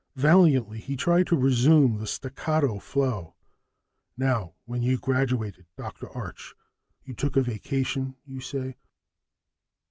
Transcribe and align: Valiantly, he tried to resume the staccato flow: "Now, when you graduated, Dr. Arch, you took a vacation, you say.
Valiantly, 0.15 0.79
he 0.79 0.95
tried 0.95 1.27
to 1.27 1.35
resume 1.37 1.99
the 1.99 2.07
staccato 2.07 2.79
flow: 2.79 3.35
"Now, 4.17 4.55
when 4.65 4.81
you 4.81 4.97
graduated, 4.97 5.67
Dr. 5.77 6.09
Arch, 6.09 6.55
you 7.03 7.13
took 7.13 7.37
a 7.37 7.43
vacation, 7.43 8.15
you 8.25 8.39
say. 8.41 8.77